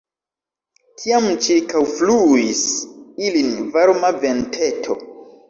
[1.01, 2.65] Tiam ĉirkaŭfluis
[3.27, 4.99] ilin varma venteto.